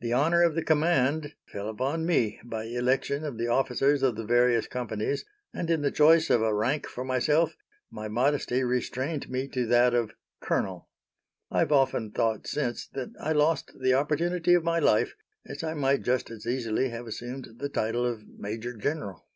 The 0.00 0.14
honor 0.14 0.42
of 0.42 0.54
the 0.54 0.64
command 0.64 1.34
fell 1.46 1.68
upon 1.68 2.06
me 2.06 2.40
by 2.42 2.64
election 2.64 3.22
of 3.22 3.36
the 3.36 3.48
officers 3.48 4.02
of 4.02 4.16
the 4.16 4.24
various 4.24 4.66
companies, 4.66 5.26
and 5.52 5.68
in 5.68 5.82
the 5.82 5.90
choice 5.90 6.30
of 6.30 6.40
a 6.40 6.54
rank 6.54 6.86
for 6.86 7.04
myself 7.04 7.54
my 7.90 8.08
modesty 8.08 8.64
restrained 8.64 9.28
me 9.28 9.46
to 9.48 9.66
that 9.66 9.92
of 9.92 10.12
colonel. 10.40 10.88
I 11.50 11.58
have 11.58 11.72
often 11.72 12.12
thought 12.12 12.46
since 12.46 12.86
that 12.94 13.10
I 13.20 13.32
lost 13.32 13.72
the 13.78 13.92
opportunity 13.92 14.54
of 14.54 14.64
my 14.64 14.78
life, 14.78 15.14
as 15.46 15.62
I 15.62 15.74
might 15.74 16.00
just 16.02 16.30
as 16.30 16.46
easily 16.46 16.88
have 16.88 17.06
assumed 17.06 17.56
the 17.58 17.68
title 17.68 18.06
of 18.06 18.26
major 18.26 18.72
general. 18.74 19.26